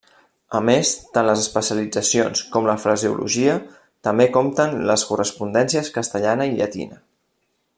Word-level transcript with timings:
A 0.59 0.59
més, 0.69 0.91
tant 1.17 1.27
les 1.29 1.41
especialitzacions 1.41 2.41
com 2.55 2.69
la 2.69 2.75
fraseologia 2.85 3.59
també 4.09 4.27
compten 4.39 4.75
les 4.93 5.03
correspondències 5.11 5.93
castellana 5.99 6.49
i 6.53 6.57
llatina. 6.63 6.99